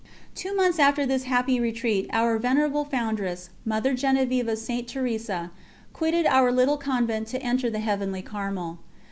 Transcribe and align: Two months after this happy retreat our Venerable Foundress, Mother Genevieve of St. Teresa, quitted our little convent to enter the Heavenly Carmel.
Two 0.33 0.55
months 0.55 0.79
after 0.79 1.05
this 1.05 1.25
happy 1.25 1.59
retreat 1.59 2.09
our 2.11 2.39
Venerable 2.39 2.83
Foundress, 2.85 3.51
Mother 3.65 3.93
Genevieve 3.93 4.47
of 4.47 4.57
St. 4.57 4.87
Teresa, 4.87 5.51
quitted 5.93 6.25
our 6.25 6.51
little 6.51 6.77
convent 6.77 7.27
to 7.27 7.43
enter 7.43 7.69
the 7.69 7.81
Heavenly 7.81 8.23
Carmel. 8.23 8.79